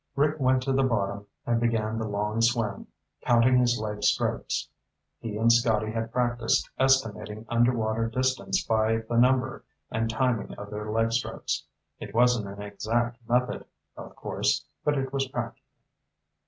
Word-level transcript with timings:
Rick 0.15 0.39
went 0.39 0.63
to 0.63 0.73
the 0.73 0.81
bottom 0.81 1.27
and 1.45 1.59
began 1.59 1.99
the 1.99 2.07
long 2.07 2.41
swim, 2.41 2.87
counting 3.21 3.59
his 3.59 3.79
leg 3.79 4.01
strokes. 4.03 4.67
He 5.19 5.37
and 5.37 5.53
Scotty 5.53 5.91
had 5.91 6.11
practiced 6.11 6.67
estimating 6.79 7.45
underwater 7.49 8.07
distance 8.09 8.63
by 8.63 9.03
the 9.07 9.17
number 9.17 9.63
and 9.91 10.09
timing 10.09 10.55
of 10.55 10.71
their 10.71 10.89
leg 10.89 11.11
strokes. 11.13 11.67
It 11.99 12.15
wasn't 12.15 12.47
an 12.47 12.63
exact 12.63 13.19
method, 13.29 13.63
of 13.95 14.15
course, 14.15 14.65
but 14.83 14.97
it 14.97 15.13
was 15.13 15.27
practical. 15.27 15.67